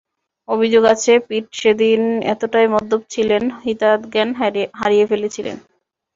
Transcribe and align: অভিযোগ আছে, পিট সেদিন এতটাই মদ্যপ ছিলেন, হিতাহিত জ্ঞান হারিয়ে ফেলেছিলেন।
অভিযোগ 0.49 0.83
আছে, 0.85 1.13
পিট 1.27 1.45
সেদিন 1.53 2.01
এতটাই 2.33 2.67
মদ্যপ 2.67 3.01
ছিলেন, 3.13 3.43
হিতাহিত 3.63 4.01
জ্ঞান 4.13 4.29
হারিয়ে 4.79 5.05
ফেলেছিলেন। 5.07 5.57